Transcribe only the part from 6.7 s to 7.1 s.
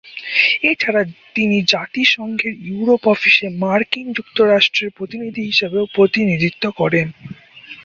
করেন।